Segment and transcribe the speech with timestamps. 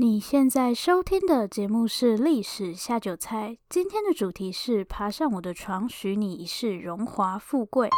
[0.00, 7.90] 你现在收听的节目是《历史下酒菜》，今天的主题是爬上我的床，许你一世荣华富贵。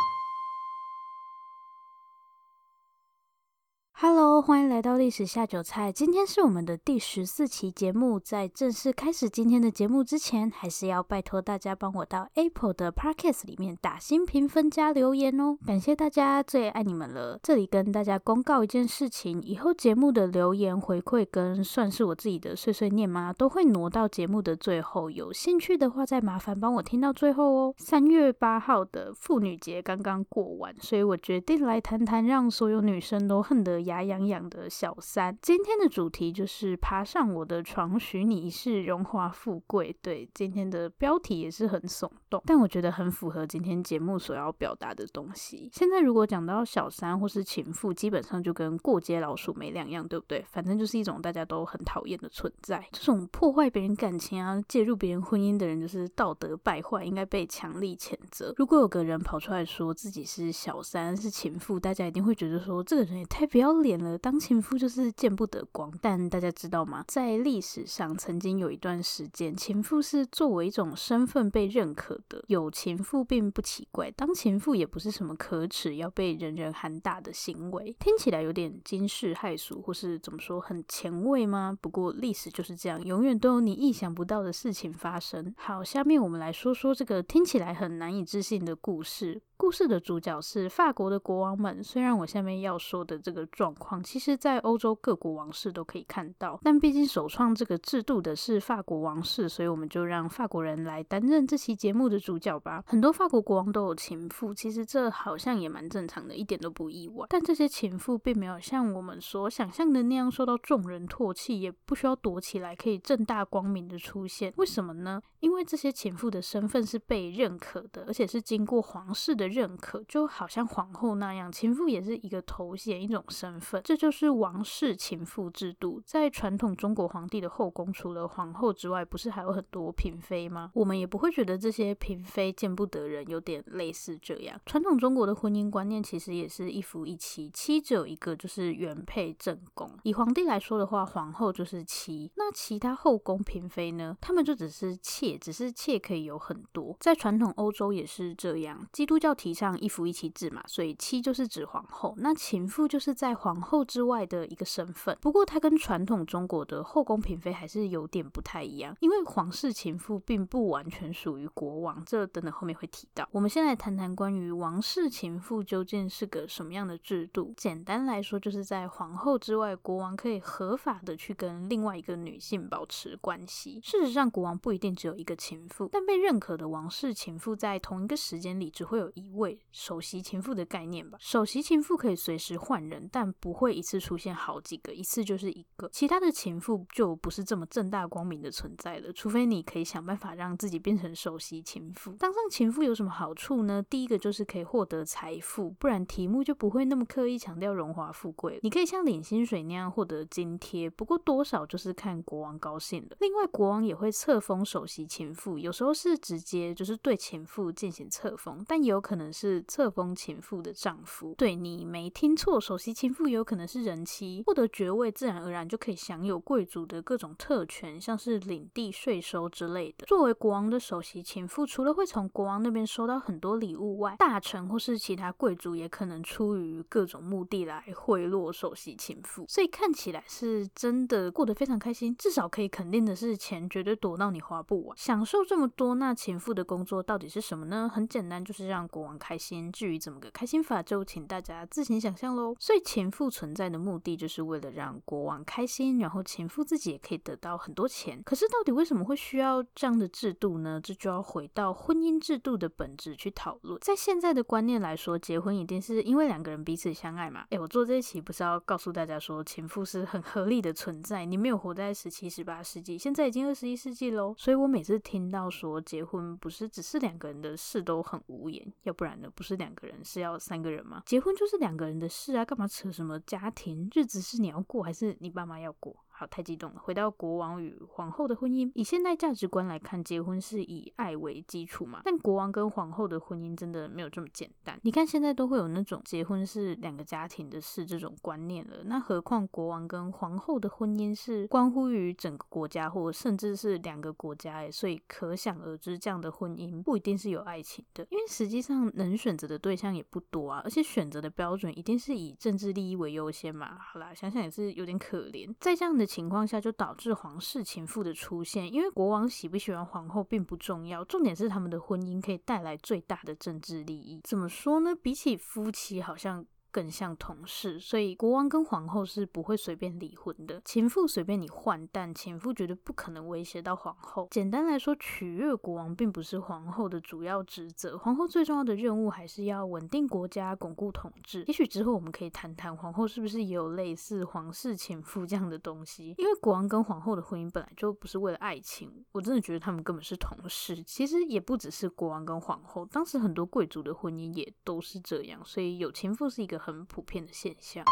[4.02, 5.92] Hello，欢迎来到历史下酒菜。
[5.92, 8.19] 今天是我们的第十四期节目。
[8.19, 17.38] 在正式开始今天的节目之前，还是要拜托大家帮我到 Apple 的 Podcast 里面打新评分加留言哦，感谢大家，最爱你们了。
[17.42, 25.10] 这里跟大家公告一件事情：以后节目的留言回馈跟算是我自己的碎碎念吗，都会挪到节目的最后。
[25.10, 27.74] 有兴趣的话，再麻烦帮我听到最后哦。
[27.76, 39.94] 三月八号的妇女节刚刚过完，所以我决定来谈谈让所有女生都恨得牙痒痒的小三，今天的主题就是爬上我的床，许你一世荣华富贵。
[40.00, 45.68] 对，今天的标题也是很耸动，但我觉得很符合今天节目所要表达的东西。
[45.72, 50.45] 现在如果讲到小三或是情妇，基本上就跟过街老鼠没两样，对不对？
[50.48, 52.86] 反正就是一种大家都很讨厌的存在。
[52.92, 58.54] 这种破坏别人感情啊，介入别人婚姻的人，就是道德败坏，应该被强力谴责。
[58.56, 64.17] 如果有个人跑出来说自己是小三是情妇，大家一定会觉得说这个人也太不要脸了。
[64.19, 67.05] 当情妇就是见不得光，但大家知道吗？
[67.09, 72.45] 在历史上，曾经有一段时间，情妇是作为一种身份被认可的。
[72.48, 77.95] 有情妇并不奇怪，当情妇也不是什么可耻要被人人喊打的行为。
[77.98, 81.77] 听起来有点惊世骇俗，或是怎么说很前卫吗？
[81.81, 85.55] 不过历史就是这样，永远都有你意想不到的事情发生。
[85.56, 89.41] 好，下面我们来说说这个听起来很难以置信的故事。
[89.56, 91.84] 故事的主角是法国的国王们。
[91.84, 102.83] 虽然我下面要说的这个状况，其实在欧洲各国王室都可以看到，但毕竟首创这个制度的是法国王室，所以我们就让法国人来担任这期节目的主角吧。
[102.87, 107.27] 很多法国国王都有情妇，其实这好像也蛮正常的，一点都不意外。
[107.29, 114.53] 但这些情妇并没有像我们所想象的那样受到众人唾弃，也不需要躲起来，可以正大光明的出现。
[114.57, 115.21] 为什么呢？
[115.41, 123.81] 因为这些情妇的身份是被认可的，而且是经过皇室的认可，就好像皇后那样，情妇也是一个头衔，一种身份。
[123.84, 126.00] 这就是王室情妇制度。
[126.04, 130.71] 在传统中国皇帝的后宫，除了皇后之外，不是还有很多嫔妃吗？
[130.75, 134.59] 我们也不会觉得这些嫔妃见不得人，有点类似这样。
[134.65, 139.91] 传统中国的婚姻观念其实也是一夫一妻，妻只有一个，就是原配正宫。
[140.04, 142.31] 以皇帝来说的话，皇后就是妻。
[142.37, 144.16] 那其他后宫嫔妃呢？
[144.20, 146.97] 他们就只是妾，只是妾可以有很多。
[147.00, 155.19] 在传统欧洲也是这样，基督教提倡一夫一妻制嘛，所以妻就是指皇后，那情妇就是在皇皇后之外的一个身份。
[155.21, 163.28] 不过她跟传统中国的后宫嫔妃还是有点不太一样，因为皇室情妇并不完全属于国王，这等等后面会提到。
[163.33, 167.53] 我们先来谈谈关于王室情妇究竟是个什么样的制度。
[167.56, 173.81] 简单来说，就是在皇后之外，国王可以合法的去跟另外一个女性保持关系。
[173.82, 179.59] 事实上，国王不一定只有一个情妇，但被认可的王室情妇在同一个时间里只会有一位。
[179.72, 185.89] 首席情妇的概念吧，首席情妇可以随时换人，但不会一次出现好几个，一次就是一个。
[185.93, 192.13] 其他的情妇就不是这么正大光明的存在了，除非你可以想办法让自己变成首席情妇。
[192.13, 193.83] 当上情妇有什么好处呢？
[193.89, 198.59] 第一个就是可以获得财富，不然题目就不会那么刻意强调荣华富贵。
[198.63, 203.17] 你可以像领薪水那样获得津贴，不过多少就是看国王高兴了。
[203.21, 209.65] 另外，国王也会册封首席情妇，有时候是直接就是对情妇进行册封，但也有可能是。
[209.71, 220.06] 册封情妇的丈夫，对，你没听错，首席情妇也有可能是人妻，获得爵位，自然而然就可以享有贵族的各种特权，像是领地、税收之类的。
[220.06, 232.14] 作为国王的首席情妇，除了会从国王那边收到很多礼物外，大臣或是其他贵族也可能出于各种目的来贿赂首席情妇，所以看起来是真的过得非常开心。
[232.16, 234.97] 至少可以肯定的是，钱绝对多到你花不完。
[234.97, 237.91] 享受这么多，那情妇的工作到底是什么呢？
[237.92, 239.70] 很简单，就是让国王开心。
[239.72, 242.54] 至于怎么个开心法，就请大家自行想象喽。
[242.58, 248.23] 所以情妇存在的目的，就是为了让国王开心，然后情妇自己也可以得到很多钱。
[248.25, 250.81] 可是到底为什么会需要这样的制度呢？
[250.82, 253.79] 这就要回到婚姻制度的本质去讨论。
[253.81, 257.46] 在现在的观念来说，结婚一定是因为两个人彼此相爱嘛。
[257.50, 261.25] 诶，我做这一期不是要告诉大家说情妇是很合理的存在？
[261.25, 264.35] 你没有活在十七、十八世纪，现在已经二十一世纪喽。
[264.37, 268.67] 所以我每次听到说结婚不是只是两个人的事，都很无言。
[268.82, 269.29] 要不然呢？
[269.35, 271.02] 不是两个人，是要三个人吗？
[271.06, 273.88] 结婚就是两个人的事啊，干嘛扯什么家庭？
[273.94, 275.97] 日子是你要过还是你爸妈要过？
[276.20, 276.78] 好，太激动了。
[276.78, 282.02] 回到国王与皇后的婚姻，以现代价值观来看，结婚是以爱为基础嘛。
[282.05, 284.78] 但国王跟皇后的婚姻真的没有这么简单。
[284.82, 303.78] 你看现在都会有那种结婚是两个家庭的事这种观念了，那何况国王跟皇后的婚姻是关乎于整个国家，或甚至是两个国家诶，所以可想而知，这样的婚姻不一定是有爱情的，因为实际上能选择的对象也不多啊，而且选择的标准一定是以政治利益为优先嘛。
[303.78, 305.50] 好啦，想想也是有点可怜。
[305.58, 308.73] 在这样的情况下，就导致皇室情妇的出现。
[308.73, 314.21] 因为国王喜不喜欢皇后并不重要，重点是他们的婚姻可以带来最大的政治利益。
[314.25, 314.93] 怎么说呢？
[314.95, 316.45] 比起夫妻，好像。
[316.70, 320.61] 更像同事，所以国王跟皇后是不会随便离婚的。
[320.64, 324.28] 情妇随便你换，但情妇绝对不可能威胁到皇后。
[324.31, 331.44] 简单来说，取悦国王并不是皇后的主要职责，皇后最重要的任务还是要稳定国家、巩固统治。
[331.46, 336.14] 也许之后我们可以谈谈皇后是不是也有类似皇室情妇这样的东西。
[336.19, 340.82] 因为国王跟皇后的婚姻本来就不是为了爱情，我真的觉得他们根本是同事。
[340.84, 347.85] 其实也不只是国王跟皇后，当时很多贵族的婚姻也都是这样，所以有情妇是一个很普遍的现象。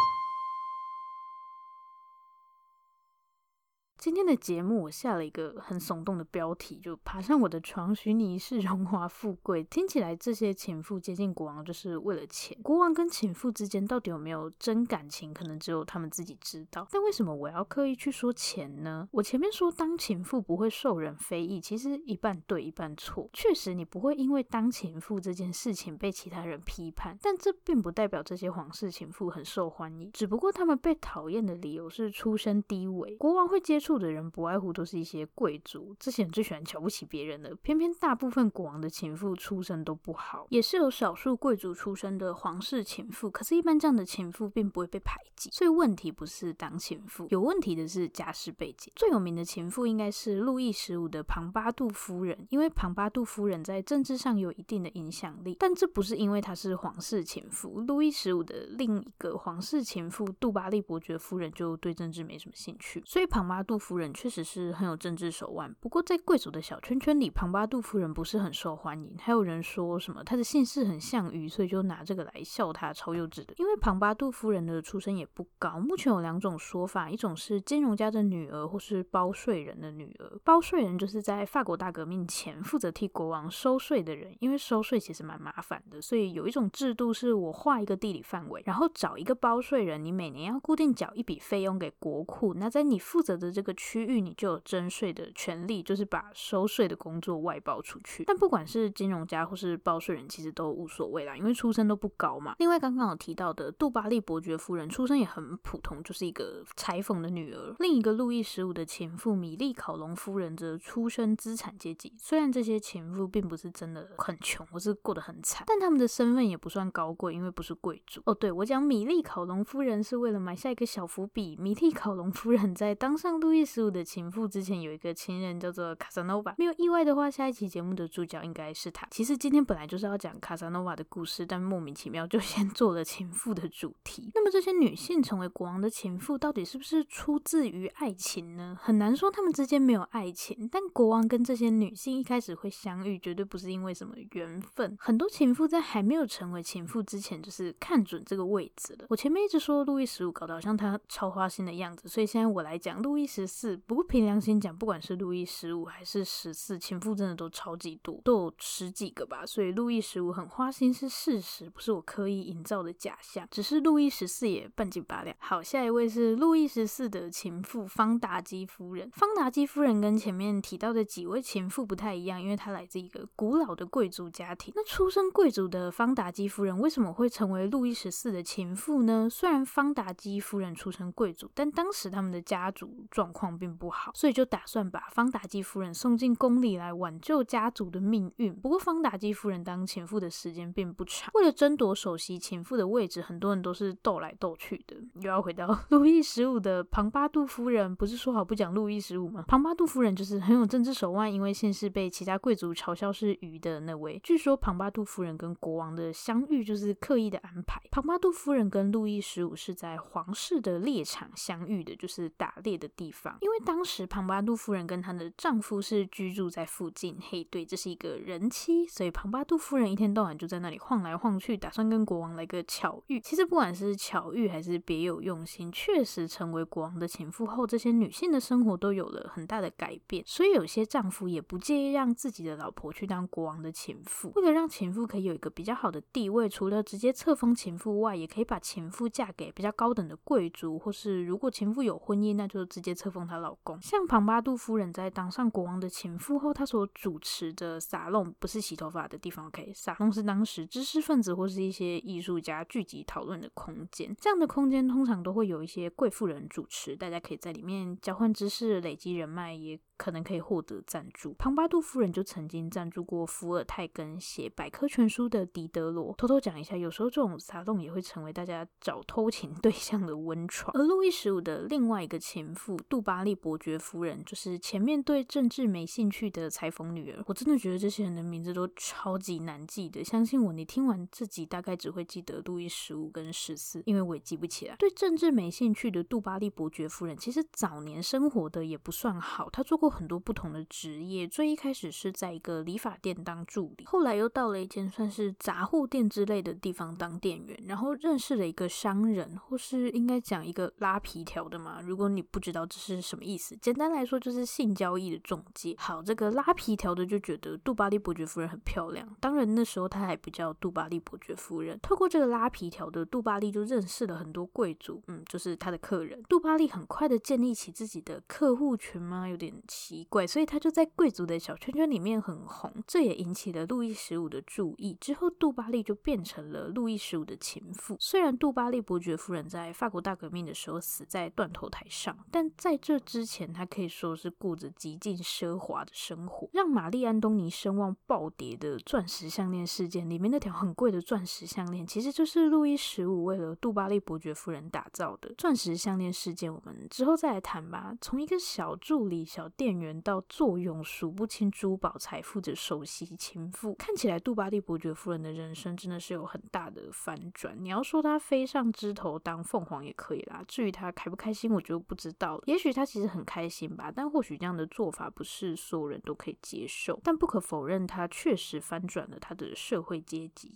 [3.99, 9.61] 今天的节目我下了一个很耸动的标题，就爬上我的床，许你一世荣华富贵。
[9.65, 12.57] 听起来这些情妇接近国王就是为了钱。
[12.61, 16.87] 国王跟情妇之间到底有没有真感情，可能只有他们自己知道。
[16.89, 19.05] 但为什么我要刻意去说钱呢？
[19.11, 23.29] 我前面说当情妇不会受人非议，其实一半对一半错。
[23.33, 30.09] 确实你不会因为当情妇这件事情被其他人批判，但这并不代表这些皇室情妇很受欢迎。
[30.13, 33.17] 只不过他们被讨厌的理由是出身低微。
[33.17, 33.88] 国王会接触。
[33.89, 37.55] 住的人不外乎都是一些贵族，这些人最喜欢瞧不起别人的。
[37.55, 43.31] 偏偏大部分国王的情妇出身都不好，也是有少数贵族出身的皇室情妇。
[43.31, 45.49] 可是，一般这样的情妇并不会被排挤。
[45.51, 48.93] 所以问题不是当情妇，有问题的是家世背景。
[48.95, 55.57] 最有名的情妇应该是路易十五的庞巴杜夫人，因为庞巴杜夫人在政治上有一定的影响力。
[55.59, 57.79] 但这不是因为她是皇室情妇。
[57.79, 69.15] 路易十五的另一个皇室情妇杜巴利伯爵夫人就对政治没什么兴趣，所以庞巴杜夫人确实是很有政治手腕，不过在贵族的小圈圈里，庞巴杜夫人不是很受欢迎。
[69.17, 73.53] 还有人说什么她的姓氏很像鱼，所以就拿这个来笑她，超幼稚的。
[73.57, 75.79] 因为庞巴杜夫人的出身也不高。
[75.79, 80.37] 目前有两种说法，一种是金融家的女儿，或是包税人的女儿。
[80.43, 94.19] 包税人就是在法国大革命前负责替国王收税的人，因为收税其实蛮麻烦的，所以有一种制度是我画一个地理范围，然后找一个包税人，你每年要固定缴一笔费用给国库，那在你负责的这个区域。
[94.19, 98.25] 你就有征税的权利，就是把收税的工作外包出去。
[98.25, 102.55] 但不管是金融家或是包税人，其实都无所谓啦，因为出身都不高嘛。
[102.59, 107.75] 另外，刚刚有提到的杜巴利伯爵夫人，出身也很普通，就是一个裁缝的女儿。
[107.79, 112.13] 另一个路易十五的情妇米莉考隆夫人则出身资产阶级。
[112.17, 118.21] 虽然这些情妇并不是真的很穷，或是过得很惨，但他们的身份也不算高贵，因为不是贵族。
[118.25, 121.55] 哦，对，我讲米莉考隆夫人是为了埋下一个小伏笔。
[121.57, 129.07] 米莉考隆夫人在当上路易十五的情妇之前有一个情人叫做卡萨诺瓦，没有意外的话，下一期节目的主角应该是他。
[129.11, 134.31] 其实今天本来就是要讲卡萨诺瓦的故事，但莫名其妙就先做了情妇的主题。
[134.33, 138.77] 那么这些女性成为国王的情妇，到底是不是出自于爱情呢？
[138.79, 144.95] 很难说他们之间没有爱情，但国王跟这些女性一开始会相遇，绝对不是因为什么缘分。
[144.99, 149.05] 很多情妇在还没有成为情妇之前，就是看准这个位置了。
[149.09, 153.75] 我前面一直说路易十五搞得好像他超花心的样子，所以现在我来讲路易十四。
[153.75, 159.45] 不过凭良心讲，不管是路易十五还是十四，情妇真的都超级多，都有十几个吧。
[159.45, 163.45] 所以路易十五很花心是事实，不是我刻意营造的假象。
[163.49, 165.35] 只是路易十四也半斤八两。
[165.39, 169.09] 好，下一位是路易十四的情妇方达基夫人。
[169.11, 174.71] 方达基夫人跟前面提到的几位情妇不太一样，因为她来自一个古老的贵族家庭。
[174.75, 179.27] 那出身贵族的方达基夫人为什么会成为路易十四的情妇呢？
[179.29, 184.59] 虽然方达基夫人出身贵族，但当时他们的家族状况况并不好，所以就打。
[184.65, 188.53] 算把方达基夫人送进宫里来挽救家族的命运。
[188.53, 191.31] 不过，方达基夫人当前夫的时间并不长。
[191.33, 194.95] 为了争夺首席前夫的位置，很多人都是斗来斗去的。
[195.15, 199.43] 又要回到 路易十五的庞巴杜夫人，不是说好不讲路易十五吗？
[199.47, 204.19] 庞巴杜夫人就是很有政治手腕，因为姓氏被其他贵族嘲笑是鱼的那位。
[204.23, 207.81] 据说庞巴杜夫人跟国王的相遇就是刻意的安排。
[207.89, 217.17] 庞巴杜夫人跟路易十五是在皇室的猎场相遇的，就是打猎的地方，因为当时庞巴杜夫人跟她的丈夫是居住在附近。
[217.21, 223.19] 嘿，对，这是一个人妻，所以庞巴杜夫人一天到晚就在那里晃来晃去，打算跟国王来个巧遇。
[223.19, 230.23] 其实不管是巧遇还是别有用心，确实成为国王的情妇后，这些女性的生活都有了很大的改变。
[230.25, 243.81] 所以有些丈夫也不介意让自己的老婆去当国王的情妇，为了让情妇可以有一个比较好的地位，除了直接册封情妇外，也可以把情妇嫁给比较高等的贵族，或是如果情妇有婚姻，那就直接册封她老公。
[243.81, 254.15] 像庞巴杜夫人在当上国王的情妇后，她所主持的沙龙不是洗头发的地方，OK，沙龙是当时知识分子或是一些艺术家聚集讨论的空间。
[254.19, 261.35] 这样的空间通常都会有一些贵妇人主持，大家可以在里面交换知识、累积人脉，也可能可以获得赞助。
[261.37, 266.13] 庞巴杜夫人就曾经赞助过伏尔泰跟写百科全书的狄德罗。
[266.17, 270.71] 偷偷讲一下，有时候这种沙龙也会成为大家找偷情对象的温床。
[270.73, 277.23] 而路易十五的另外一个情妇杜杜巴利伯爵夫人，就是前面对政治没兴趣的裁缝女儿。
[277.27, 280.03] 我真的觉得这些人的名字都超级难记的。
[280.03, 284.75] 相信我，你听完这集大概只会记得路易十五跟十四，因为我也记不起来。
[284.75, 289.49] 对政治没兴趣的杜巴利伯爵夫人，其实早年生活的也不算好。
[289.49, 301.79] 她做过很多不同的职业，最一开始是在一个理发店当助理，后来又到了一间算是杂货店之类的地方当店员，然后认识了一个商人，或是应该讲一个拉皮条的嘛。
[301.79, 305.75] 如果你不知道这是是什么意思，简单来说就是性交易的中介。
[305.77, 311.79] 好，这个拉皮条的就觉得杜巴利伯爵夫人很漂亮，当然那时候他还不叫杜巴利伯爵夫人。
[311.81, 316.21] 透过这个拉皮条的杜巴利就认识了很多贵族，嗯，就是他的客人。
[316.29, 319.27] 杜巴利很快的建立起自己的客户群吗？
[319.27, 324.97] 有点奇怪，所以他就在贵族的小圈圈里面很红，这也引起了路易十五的注意。
[324.99, 327.95] 之后，杜巴利就变成了路易十五的情妇。
[327.99, 336.49] 虽然杜巴利伯爵夫人在法国大革命的时候死在断头台上，但在这之前，他可以说是过着极尽奢华的生活。
[336.53, 345.33] 让玛丽安东尼声望暴跌的钻石项链事件里面那条很贵的钻石项链，其实就是路易十五为了杜巴利伯爵夫人打造的。
[345.37, 347.93] 钻石项链事件，我们之后再来谈吧。
[348.01, 357.55] 从一个小助理、小店员到坐拥数不清珠宝财富的首席情妇，看起来杜巴利伯爵夫人的人生真的是有很大的反转。
[357.59, 362.43] 你要说她飞上枝头当凤凰也可以啦，至于她开不开心，我就不知道了。
[362.45, 366.99] 也许他其实很开心吧，但或许这样的做法不是所有人都可以接受。
[367.03, 370.51] 但不可否认，他确实翻转了他的社会阶级。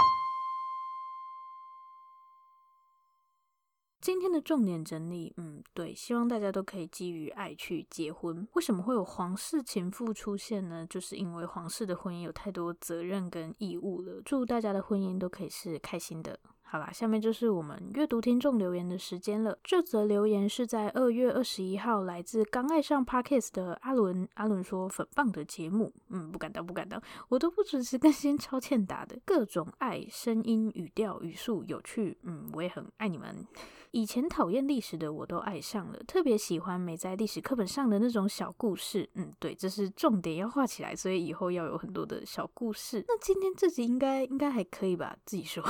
[4.01, 8.46] 今天的重点整理，嗯，对，希望大家都可以基于爱去结婚。
[8.51, 10.86] 为什么会有皇室情妇出现呢？
[10.89, 14.22] 就是因为皇室的婚姻有太多责任跟义务了。
[14.25, 16.38] 祝大家的婚姻都可以是开心的。
[16.65, 19.55] 好啦，下面就是我们阅读听众留言的时间了。
[19.63, 24.27] 这则留言是在二月二十一号，来自刚爱上 Podcast 的阿伦。
[24.34, 33.46] 阿伦说：“粉棒的节目，嗯，不敢当，不敢当，我都不只是更新，超欠打的，各种爱，声音、语调、语速有趣，嗯，我也很爱你们。
[33.91, 39.08] 以前讨厌历史的我都爱上了，特别喜欢没在历史课本上的那种小故事。
[39.13, 43.05] 嗯，对，这是重点要画起来，所以以后要有很多的小故事。
[43.08, 45.15] 那今天这集应该应该还可以吧？
[45.24, 45.63] 自己说，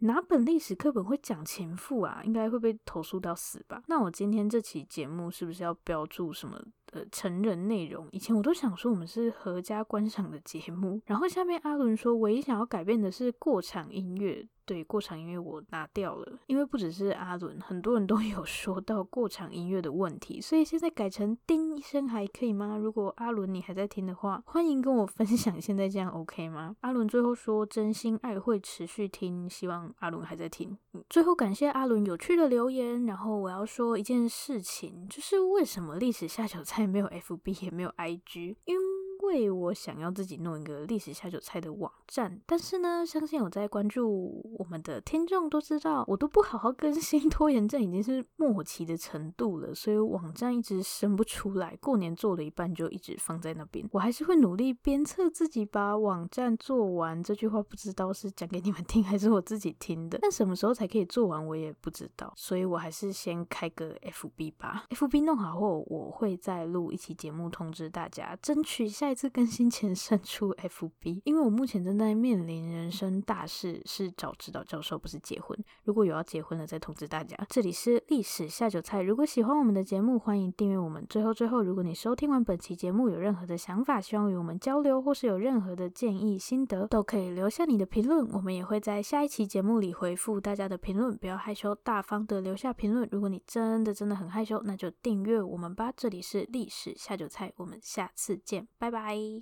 [0.00, 0.38] 哪本？
[0.44, 3.82] 历史课本会讲情妇啊，应该会被投诉到死吧？
[3.86, 6.58] 那我今天这期节目是不是要标注什么
[6.92, 8.08] 呃成人内容？
[8.12, 14.48] 以前我都想说我们是合家观赏的节目，然后下面阿伦说唯一想要改变的是过场音乐。
[14.64, 22.76] 对，过场音乐我拿掉了，因为不只是阿伦，很多人都有说到过场音乐的问题，所以现在改成叮一声还可以吗？
[22.76, 26.76] 如果阿伦你还在听的话，欢迎跟我分享现在这样 OK 吗？
[26.80, 30.78] 阿伦最后说真心爱会持续听，希希望阿伦还在听。
[31.10, 38.56] 最后感谢阿伦有趣的留言，然后我要说一件事情，就是为什么历史下小菜没有 FB 也没有 IG？
[38.64, 38.82] 因为
[39.28, 51.76] 为我想要自己弄一个历史下酒菜的网站，但是呢，相信有在关注我们的听众都知道，我都不好好更新，拖延症已经是末期的程度了，所以网站一直生不出来。
[51.82, 57.22] 过年做了一半就一直放在那边，我还是会努力鞭策自己把网站做完。
[57.22, 64.86] 这句话不知道是讲给你们听还是我自己听的，但什么时候才可以做完我也不知道，所以我还是先开个 FB 吧。
[64.88, 69.17] FB 弄好后，我会再录一期节目通知大家，争取下一。
[69.18, 75.58] 次更新前删除 FB，因为我目前正在面临人生大事，是找指导教授，不是结婚。
[75.82, 77.36] 如果有要结婚的，再通知大家。
[77.48, 81.04] 这里是历史下酒菜，如果喜欢我们的节目，欢迎订阅我们。
[81.10, 91.16] 最后最后，如果你收听完本期节目有任何的想法，希望与我们交流，或是有任何的建议心得，都可以留下你的评论，我们也会在下一期节目里回复大家的评论。
[91.16, 93.08] 不要害羞，大方的留下评论。
[93.10, 95.92] 如果你真的真的很害羞，那就订阅我们吧。
[95.96, 99.07] 这里是历史下酒菜，我们下次见，拜拜。
[99.08, 99.32] Bye.